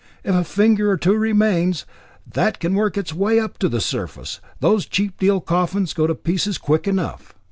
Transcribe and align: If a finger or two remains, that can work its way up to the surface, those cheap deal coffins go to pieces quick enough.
If 0.23 0.33
a 0.33 0.43
finger 0.43 0.89
or 0.89 0.97
two 0.97 1.13
remains, 1.15 1.85
that 2.25 2.57
can 2.59 2.73
work 2.73 2.97
its 2.97 3.13
way 3.13 3.39
up 3.39 3.59
to 3.59 3.69
the 3.69 3.79
surface, 3.79 4.41
those 4.59 4.87
cheap 4.87 5.19
deal 5.19 5.39
coffins 5.39 5.93
go 5.93 6.07
to 6.07 6.15
pieces 6.15 6.57
quick 6.57 6.87
enough. 6.87 7.35